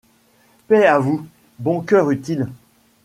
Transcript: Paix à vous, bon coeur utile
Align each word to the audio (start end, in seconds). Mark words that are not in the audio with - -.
Paix 0.67 0.87
à 0.87 0.97
vous, 0.97 1.27
bon 1.59 1.81
coeur 1.81 2.09
utile 2.09 2.47